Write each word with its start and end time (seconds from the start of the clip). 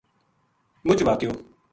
مُچ 0.85 0.99
واقعو 1.07 1.31